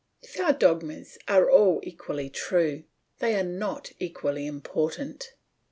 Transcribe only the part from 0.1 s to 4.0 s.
If our dogmas are all equally true, they are not